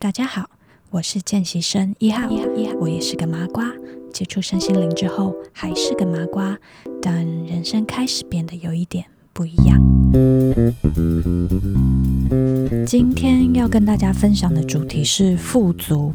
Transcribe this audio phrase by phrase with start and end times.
[0.00, 0.48] 大家好，
[0.90, 3.68] 我是见习生一号，一号，一号，我也是个麻瓜。
[4.12, 6.56] 接触身心灵之后，还是个麻瓜，
[7.02, 9.76] 但人生开始变得有一点不一样。
[12.86, 16.14] 今天要跟大家分享的主题是富足。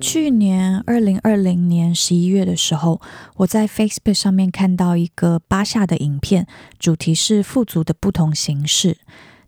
[0.00, 3.02] 去年二零二零年十一月的时候，
[3.36, 6.46] 我在 Facebook 上面看到一个巴夏的影片，
[6.78, 8.96] 主题是富足的不同形式。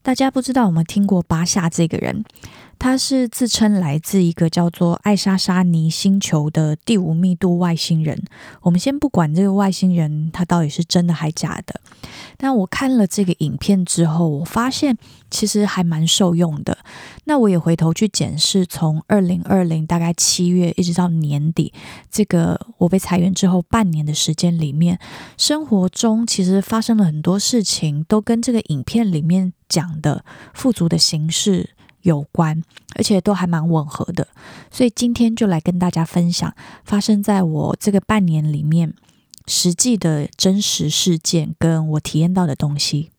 [0.03, 2.25] 大家不知道有没有听过巴夏这个人？
[2.83, 8.21] 他是自称来自一个叫做爱沙沙尼星球的第五密度外星人。
[8.61, 11.81] 我们先不管这个外星人他到底是真的还假的，
[12.37, 14.99] 但我看了这个影片之后，我发现
[15.31, 16.77] 其实还蛮受用的。
[17.23, 21.73] 那我也回头去检视，从二零二零大概七月一直到年底，
[22.11, 24.99] 这个我被裁员之后半年的时间里面，
[25.39, 31.71] 生活中其实发生了很多事情，都跟这个影片里面讲的富足的形式
[32.03, 32.63] 有关，
[32.97, 34.29] 而且都还蛮吻合的，
[34.71, 38.95] 所以今天就来跟大家分享发生在我这个半年里面
[39.47, 43.11] 实际的真实事件，跟我体验到的东西。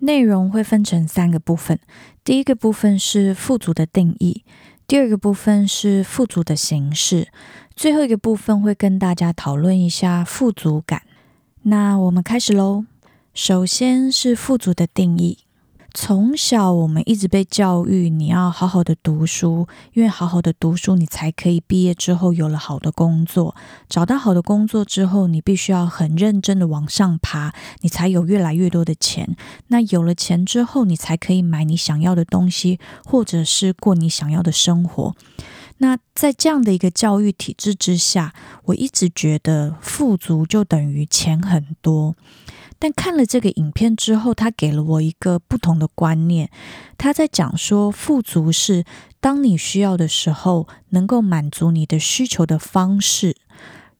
[0.00, 1.78] 内容会分成三个部分，
[2.24, 4.42] 第一个部分是富足的定义，
[4.86, 7.28] 第二个部分是富足的形式，
[7.76, 11.02] 最后一个部分会跟大家讨论一下富足感。
[11.64, 12.86] 那我们开始喽，
[13.34, 15.40] 首先是富足的定义。
[15.92, 23.54] 从小，我们一直被教育，你要好好的读书，因为好好的读书，你才可以毕业之后有了好的工作。
[23.88, 29.36] 找到好的工作之后，你必须要很认真的往上爬，你才有越来越多的钱。
[29.68, 35.14] 那有了钱之后，你才可以买你想要的东西，或者是过你想要的生活。
[35.78, 38.34] 那在这样的一个教育体制之下，
[38.66, 42.14] 我一直觉得富足就等于钱很多。
[42.80, 46.50] 但看了这个影片之后，他给了我一个不同的观念。
[46.96, 48.84] 他在讲说，富足是
[49.20, 53.36] 当你需要的时候，能够满足你的需求的方式，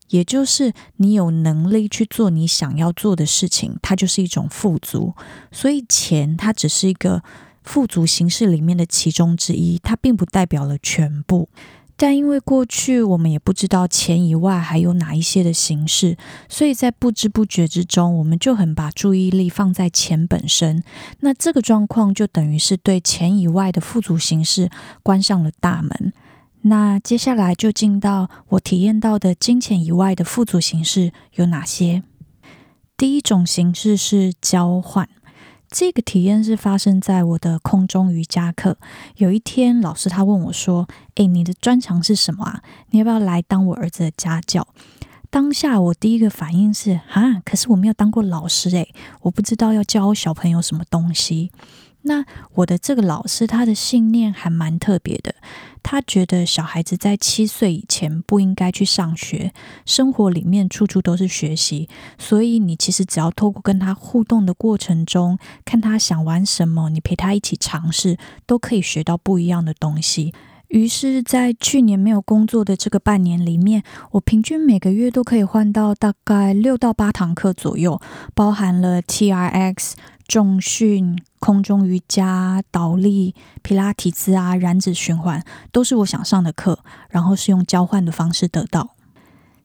[0.08, 5.14] 也就是你有能力去做你想要做的事情，它就是一种富足。
[5.52, 7.22] 所以，钱它只是一个
[7.62, 11.50] 富足形式里面的其中之一，它并不代表了全部。
[12.02, 16.16] 但因为过去我们也不知道钱以外还有哪一些的形式，
[16.48, 20.82] 所以在不知不觉之中，我们就很把注意力放在钱本身。
[21.18, 24.70] 那这个状况就等于是对钱以外的富足形式
[25.02, 26.14] 关上了大门。
[26.62, 32.02] 那接下来就进到我体验到的金钱以外的富足形式有哪些？
[32.96, 35.06] 第一种形式是交换。
[35.70, 38.76] 这个体验是发生在我的空中瑜伽课。
[39.18, 42.60] 有一天，老师他问我说：“诶，你的专长是什么啊？
[42.90, 44.66] 你要不要来当我儿子的家教？”
[45.30, 48.92] 当下我第一个反应是：“啊，可是我没有当过老师诶，
[49.22, 51.52] 我不知道要教小朋友什么东西。”
[52.02, 52.24] 那
[52.54, 55.34] 我的这个老师，他的信念还蛮特别的。
[55.82, 59.52] 他觉得小孩子在七岁以前不应该去上学，
[59.86, 70.34] 生活里面处处都是学习，所以你其实只要透过跟他互动的过程中，看他想玩什么，你陪他一起尝试，都可以学到不一样的东西。
[70.68, 78.00] 于是，在去年没有工作的这个半年里面，我平均每个月都可以换到大概六到八堂课左右，
[78.34, 79.94] 包含了 TRX、
[80.28, 85.42] 重训、空中瑜伽、倒立、皮拉提兹啊、燃脂循环，
[85.72, 86.78] 都是我想上的课，
[87.08, 88.90] 然后是用交换的方式得到。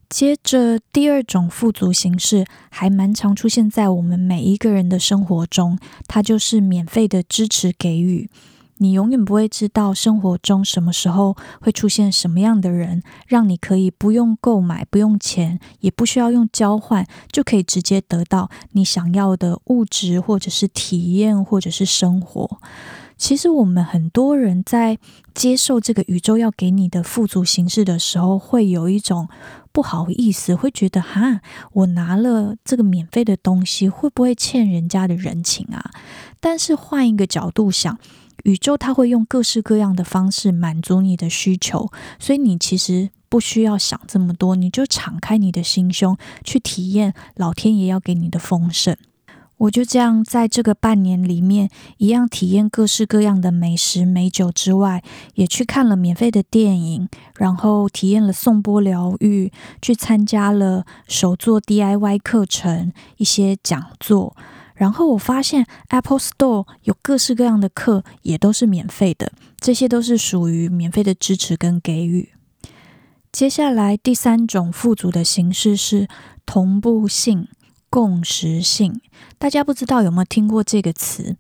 [0.08, 5.78] 接着，第二种富足形式还蛮常出现在我们每一个人的生活中，
[6.08, 8.30] 它就是免费的支持给予。
[8.78, 22.59] 你永远不会知道生活中什么时候会出现什么样的人，让你可以不用购买、不用钱，也不需要用交换，就可以直接得到你想要的物质，或者是体验，或者是生活。
[23.18, 24.97] 其实我们很多人在
[25.34, 29.30] 接受这个宇宙要给你的富足形式的时候，会有一种
[29.72, 31.40] 不好意思，会觉得哈，
[31.72, 35.92] 我拿了这个免费的东西，会不会欠人家的人情啊？
[36.42, 37.97] 但是换一个角度想。
[38.45, 48.95] 宇宙它会用各式各样的方式满足你的需求，所以你其实不需要想这么多，你就敞开你的心胸去体验老天爷要给你的丰盛。
[49.57, 55.01] 我就这样在这个半年里面，一样体验各式各样的美食美酒之外，
[55.36, 57.07] 也去看了免费的电影，
[57.38, 59.51] 然后体验了颂钵疗愈，
[59.81, 64.36] 去参加了手作 DIY 课程，一些讲座。
[64.75, 72.30] 然后我发现 Apple Store 有各式各样的课，也都是免费的，这些都是属于免费的支持跟给予。
[73.31, 76.07] 接下来第三种富足的形式是
[76.45, 77.48] 同步性、
[77.89, 79.01] 共识性。
[79.38, 81.36] 大家不知道有没有听过这个词？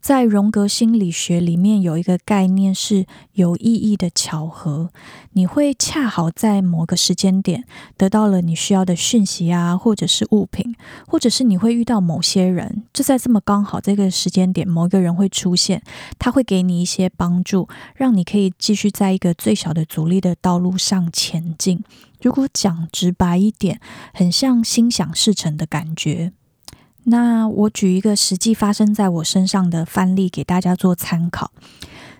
[0.00, 4.90] 在荣格心理学里面有一个概念是有意义的巧合，
[5.32, 7.64] 你会恰好在某个时间点
[7.96, 10.74] 得到了你需要的讯息啊，或者是物品，
[11.06, 15.82] 或者是你会遇到某些人，就在这么刚好这个时间点，某一个人会出现，
[16.18, 21.82] 他会给你一些帮助，让你可以继续在一个最小的阻力的道路上前进。
[22.20, 23.80] 如果讲直白一点，
[24.12, 26.32] 很像心想事成的感觉。
[27.04, 31.50] 那我举一个实际发生在我身上的范例给大家做参考。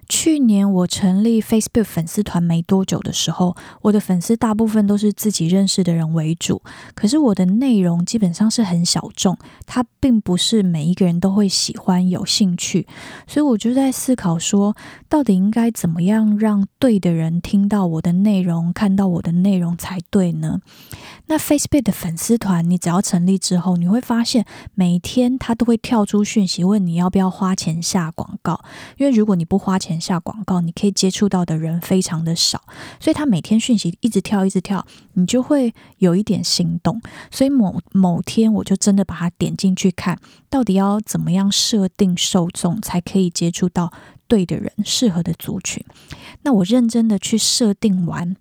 [0.08, 6.62] 去年我成立 Facebook 粉丝团没多久的时候，我的粉丝大部分都是自己认识的人为主，
[6.94, 12.86] 可是我的内容基本上是很小众，它并不是每一个人都会喜欢、有兴趣，
[13.26, 14.74] 所以我就在思考说，
[15.10, 20.60] 到底应该怎么样让对的人听到我的内容、看到我的内容才对呢？
[21.26, 28.64] 那 Facebook 的粉丝团，你只要成立之后，你会发现每天它都会跳出讯息问你要不要花钱下广告，
[28.96, 32.62] 因为如果你不花钱下广告，你可以接触到的人非常的少，
[33.00, 37.00] 所以他每天讯息一直跳，一直跳，你就会有一点心动。
[37.30, 40.18] 所以某某天，我就真的把它点进去看，
[40.50, 43.92] 到底要怎么样设定受众，才可以接触到
[44.26, 45.84] 对的人、适合的族群。
[46.42, 48.36] 那我认真的去设定完。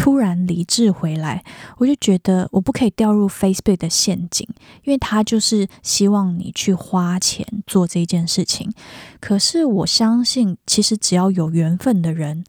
[0.00, 1.44] 突然理智回来，
[1.76, 4.48] 我就觉得我不可以掉入 Facebook 的陷阱，
[4.82, 8.72] 因为他就是希望你去花钱做这件事情。
[9.20, 12.44] 可是我相信，其实只要有缘分的人，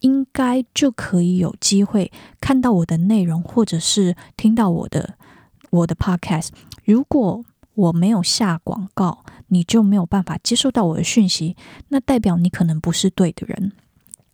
[0.00, 2.10] 应该就可以有机会
[2.40, 5.18] 看到我的内容，或者是听到我的
[5.68, 6.48] 我的 Podcast。
[6.86, 7.44] 如果
[7.74, 11.56] 我没有下广告，你就没有办法接收到我的讯息，
[11.88, 13.72] 那代表你可能不是对的人。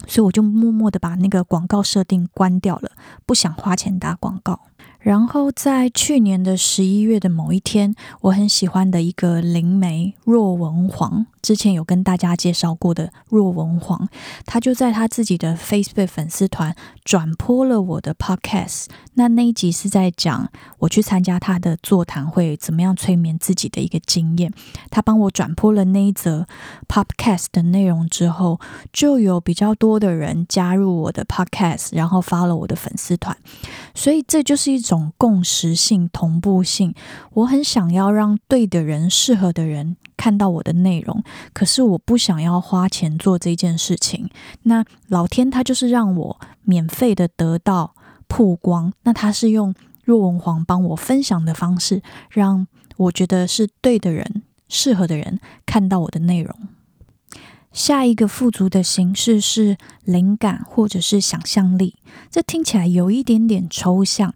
[0.07, 2.93] 所以我就默默的把那个广告设定关掉了，
[3.25, 4.61] 不想花钱打广告。
[5.03, 14.09] 然后在去年的十一月的某一天，我很喜欢的一个灵媒若文黄，之前有跟大家介绍过的若文黄，
[14.47, 18.87] 他就在他自己的 Facebook 粉丝团转播了我的 Podcast。
[19.15, 24.55] 那那一集是在讲我去参加他的座谈会，怎么样催眠自己的一个经验。
[24.89, 26.47] 他帮我转播了那一则
[26.87, 28.61] Podcast 的内容之后，
[28.93, 33.37] 就有比较多的人加入我的 Podcast，然后发了我的粉丝团。
[33.97, 34.92] 所以这就是一种。
[34.93, 36.95] 种共识性、同步性，
[37.33, 41.25] 我很想要让对的人、适合的人看到我的内容，
[41.55, 44.29] 可是我不想要花钱做这件事情。
[44.65, 47.95] 那老天他就是让我免费的得到
[48.29, 49.75] 曝光，那他是用
[50.05, 52.67] 若文黄帮我分享的方式，让
[52.99, 56.55] 我觉得是对的人、适合的人看到我的内容。
[57.73, 61.95] 下一个富足的形式是灵感或者是想象力，
[62.31, 64.33] 这听起来有一点点抽象。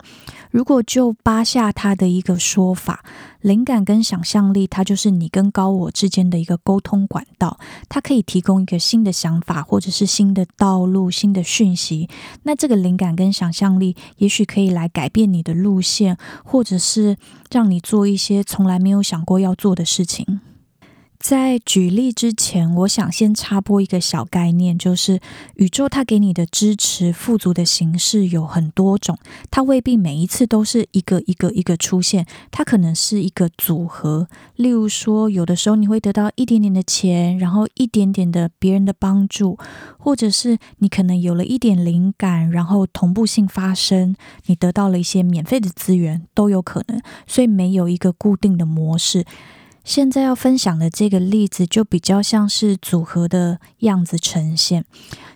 [0.50, 3.04] 如果就扒下他的一个说法，
[3.42, 7.58] 灵感跟想象力，它就是你跟高我之间的一个沟通管道，
[7.90, 12.08] 它可以提供一个新的想法，或者是新的道路、新的讯息。
[12.44, 17.18] 那这个灵感跟想象力，也许可以来改变你的路线，或者是
[17.50, 20.40] 让你做一些从来没有想过要做的事情。
[21.28, 25.18] 在举例之前，我想先插播一个小概念，就是
[25.56, 29.18] 宇宙它给你的支持、富足的形式有很多种，
[29.50, 34.28] 它未必每一次都是一个一个一个出现，它可能是一个组合。
[34.54, 39.58] 例如说，有的时候你会得到一点点的钱，然后一点点的别人的帮助，
[39.98, 44.14] 或者是你可能有了一点灵感，然后同步性发生，
[44.44, 47.02] 你得到了一些免费的资源，都有可能。
[47.26, 49.24] 所以没有一个固定的模式。
[49.86, 54.84] 现在要分享的这个例子就比较像是组合的样子呈现。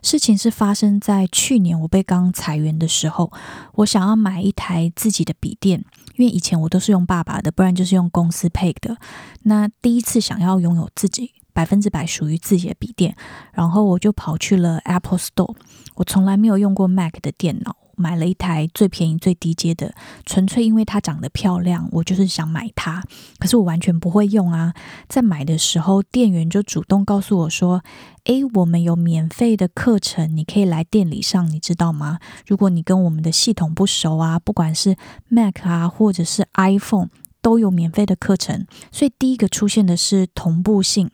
[0.02, 3.30] 事情是发生在去年我被刚裁员的时候，
[3.76, 5.84] 我想要买一台自己的笔电，
[6.16, 8.96] 因为以前我都是用爸爸的，不然就是用公司配的。
[9.44, 13.14] 那第一次想要拥有自己百分之百属于自己的笔电，
[13.52, 15.54] 然后我就跑去了 Apple Store。
[15.94, 17.76] 我从来没有用过 Mac 的电脑。
[17.96, 23.04] 买了一台最便宜、最低阶的，纯粹因为它长得漂亮，我就是想买它。
[23.38, 24.72] 可是我完全不会用啊！
[25.06, 27.84] 在买的时候，店员就主动告诉我说
[28.24, 32.20] ：“诶，我们有免费的课程，你可以来店里上，你知道吗？
[32.46, 34.96] 如果你跟我们的系统不熟啊，不管是
[35.28, 37.10] Mac 啊，或者是 iPhone，
[37.42, 38.66] 都有免费的课程。
[38.90, 41.10] 所以第一个出现的是同步性。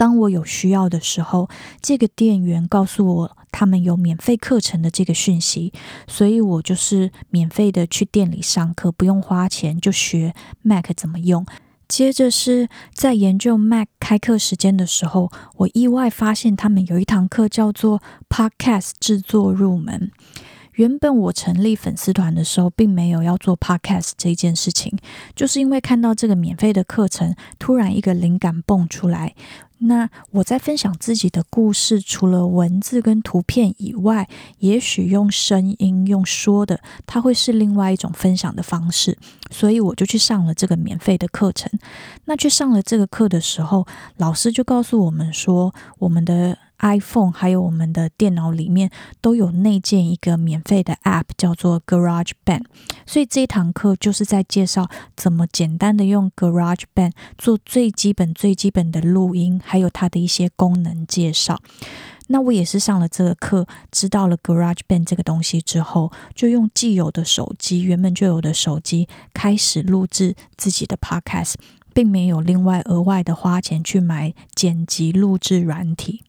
[0.00, 1.50] 当我有需要的时候，
[1.82, 5.72] 这个店员告诉我。”他们有免费课程的这个讯息，
[6.06, 11.44] 所以我就是免费的去店里上课，不用花钱就学 Mac 怎么用。
[11.88, 20.12] 接着是在研究 Mac 开课时间的时候，我意外发现他们有一堂课叫做 Podcast 制作入门。
[20.74, 24.96] 原本我成立粉丝团的时候，并没有要做 Podcast 这件事情，
[25.34, 29.34] 就是因为看到这个免费的课程，突然一个灵感蹦出来。
[29.82, 39.16] 那我在分享自己的故事，除了文字跟图片以外，也许用声音、用说的，它会是另外一种分享的方式。
[39.50, 41.70] 所以我就去上了这个免费的课程。
[42.26, 43.86] 那去上了这个课的时候，
[44.18, 52.64] 老师就告诉我们说，我们的 iPhone 还有我们的电脑里面都有内建一个免费的 App，叫做 GarageBand。
[53.06, 61.60] 所以这一堂课就是在介绍怎么简单的用 GarageBand 做最基本、最基本的录音，还有它的一些功能介绍。
[62.28, 71.54] 那我也是上了这个课，知道了 GarageBand 这个东西之后，就用既有的手机，原本就有的手机开始录制自己的 Podcast，
[71.92, 76.22] 并没有另外额外的花钱去买剪辑录制软体。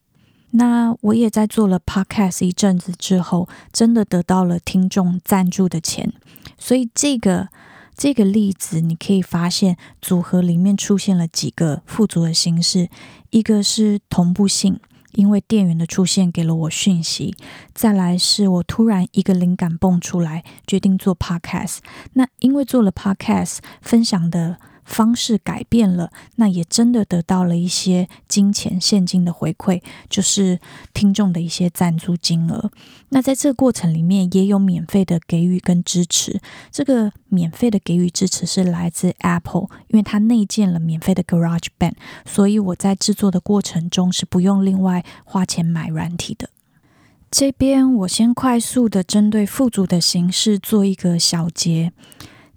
[0.52, 6.12] 那我也在做了 Podcast 一阵子之后，真的得到了听众赞助的钱。
[6.58, 7.48] 所以这个
[7.96, 12.90] 这个例子，你可以发现组合里面出现了几个富足的形式，
[13.30, 14.80] 一个是同步性，
[15.14, 17.34] 因为店员的出现给了我讯息；
[17.74, 21.78] 再来是我突然一个灵感蹦出来，决定做 Podcast。
[22.14, 24.58] 那因为做了 Podcast，分享的。
[24.84, 30.60] 方式改变了，那也真的得到了一些金钱现金的回馈，就是
[30.94, 32.72] 听众的一些赞助金额。
[33.10, 36.40] 那在这个过程里面，也有免费的给予跟支持。
[36.72, 41.94] 这个免费的给予支持是来自 Apple，因为它内建了免费的 GarageBand，
[42.26, 46.50] 所以我在制作的过程中是不用另外花钱买软体的。
[47.30, 51.94] 这边我先快速的针对富足的形式做一个小结。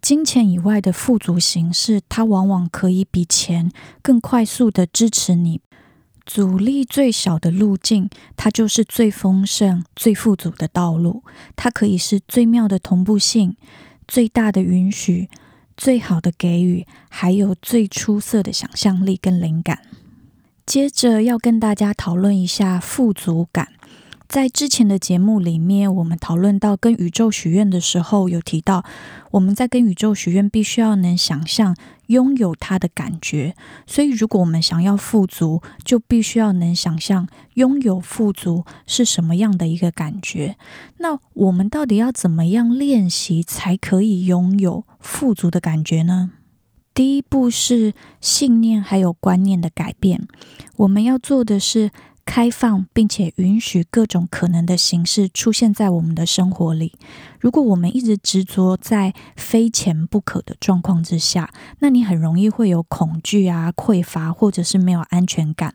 [0.05, 5.63] 金钱以外的富足形式，它往往可以比钱更快速地支持你。
[6.27, 11.23] 阻力最小的路径，它就是最丰盛、最富足的道路。
[11.57, 13.57] 它可以是最妙的同步性、
[14.07, 15.31] 最大的允许、
[15.75, 19.79] 最好的给予，还有最出色的想象力跟灵感。
[20.67, 23.69] 接着要跟大家讨论一下富足感。
[24.27, 28.85] 在之前的节目里面，我们讨论到跟宇宙许愿的时候，有提到
[29.33, 31.77] 我们在跟宇宙许愿，必须要能想象
[32.07, 33.55] 拥有它的感觉。
[33.87, 40.57] 所以，如果我们想要富足，就必须要能想象拥有富足是什么样的一个感觉。
[40.99, 46.33] 那我们到底要怎么样练习才可以拥有富足的感觉呢？
[46.93, 50.27] 第一步是信念还有观念的改变。
[50.77, 51.93] 我们要做的是。
[52.25, 56.95] 开放并且允许各种可能的形式出现在我们的生活里。
[57.39, 65.75] 如果我们一直执着在非钱不可的状况之下，那你很容易会有恐惧啊、匮乏，或者是没有安全感。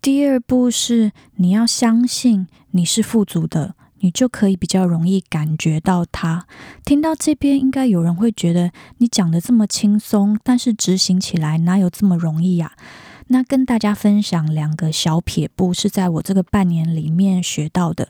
[0.00, 6.46] 第二步是你要相信你是富足的，你就可以比较容易感觉到它。
[6.84, 12.72] 听到这边，应该有人会觉得你讲得这么轻松，但是执行起来哪有这么容易呀？
[13.28, 18.08] 那跟大家分享两个小撇步，是在我这个半年里面学到的。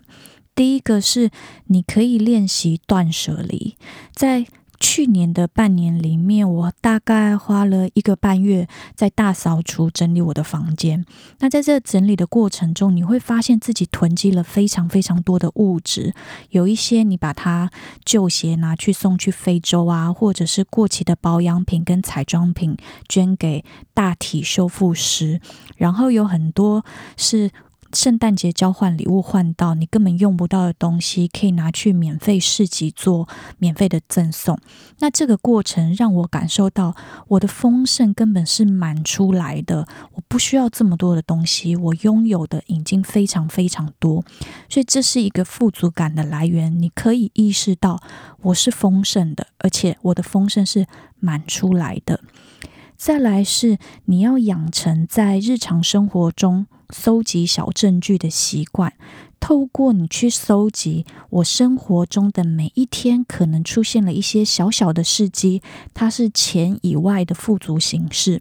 [0.55, 1.31] 第一个是
[1.67, 3.77] 你可以练习断舍离，
[4.13, 4.47] 在。
[4.87, 11.07] 去年的半年里面，我大概花了一个半月在大扫除整理我的房间。
[11.39, 16.13] 那在这整理的过程中，你会发现自己囤积了非常非常多的物质。
[16.51, 17.71] 有一些你把它
[18.05, 22.77] 旧鞋拿去送去非洲啊，或者是过期的保养品跟彩妆品
[23.09, 23.65] 捐给
[23.95, 25.41] 大体修复师，
[25.79, 26.85] 然后有很多
[27.17, 27.51] 是。
[27.95, 34.59] 圣诞节交换礼物换到你根本用不到的东西，可以拿去免费市集做免费的赠送。
[34.99, 36.95] 那这个过程让我感受到
[37.29, 44.25] 我的丰盛根本是满出来的，我不需要这么多的东西，我拥有的已经非常非常多。
[44.69, 46.75] 所以这是一个富足感的来源。
[46.81, 48.01] 你可以意识到
[48.43, 50.87] 我是丰盛的，而且我的丰盛是
[51.21, 52.21] 满出来的。
[52.97, 56.67] 再来是你要养成在日常生活中。
[56.95, 58.93] 搜集小证据的习惯，
[59.41, 65.61] 透过你去搜集，我生活中的每一天可能出现了一些小小的事迹，
[65.93, 68.41] 它是钱以外的富足形式。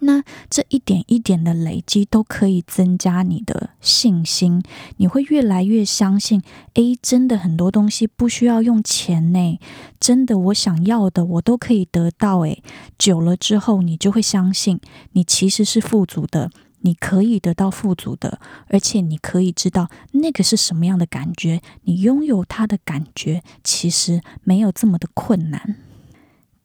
[0.00, 4.62] 那这一点一点的累积，都可以增加你的信心。
[4.98, 6.42] 你会越来越相信，
[6.74, 9.58] 诶，真的很多东西不需要用钱呢，
[9.98, 12.40] 真的我想要的我都可以得到。
[12.40, 12.62] 诶，
[12.98, 14.78] 久了之后，你就会相信，
[15.12, 16.50] 你其实是富足的。
[16.82, 21.60] 你可以得到富足的，而且你可以知道那个是什么样的感觉。
[21.82, 25.76] 你拥有它的感觉，其实没有这么的困难。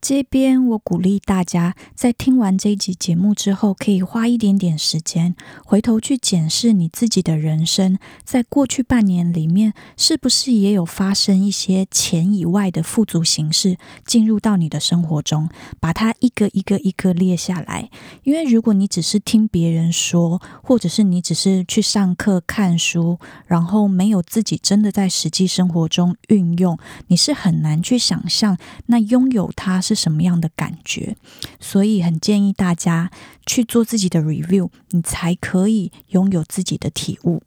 [0.08, 5.36] 这边我鼓励大家，在听完这一集节目之后，可以花一点点时间，
[5.66, 15.50] 回头去检视你自己的人生，在过去半年里面，是不是也有发生一些钱以外的富足形式进入到你的生活中，
[15.82, 17.90] 把它一个一个一个列下来。
[18.24, 31.18] 因为如果你只是听别人说，或者是你只是去上课看书，然后没有自己真的在实际生活中运用，你是很难去想象那拥有它是什么样的感觉，
[31.60, 33.12] 所以很建议大家
[33.46, 37.42] 去做自己的 review，你才可以拥有自己的体悟。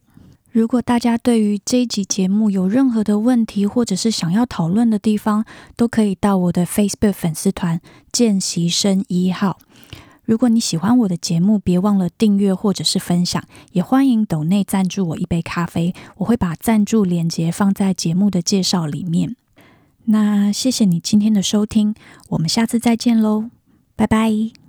[0.51, 5.45] 如果大家对于这一集节目有任何的问题，或者是想要讨论的地方，
[5.77, 7.79] 都可以到我的 Facebook 粉丝团
[8.11, 9.57] 见习生一号。
[10.25, 13.41] 如果你喜欢我的节目，别忘了订阅或者是分享，
[13.71, 19.37] 也欢迎抖内赞助我一杯咖啡，我会把赞助链接放在节目的介绍里面。
[20.05, 21.93] 那谢谢你今天的收听，
[22.29, 23.49] 我们下次再见喽，
[23.95, 24.60] 拜拜。